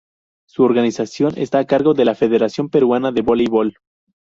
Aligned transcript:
Su 0.47 0.63
organización 0.63 1.33
está 1.37 1.59
a 1.59 1.67
cargo 1.67 1.93
de 1.93 2.05
la 2.05 2.15
Federación 2.15 2.69
Peruana 2.69 3.11
de 3.11 3.21
Voleibol. 3.21 3.77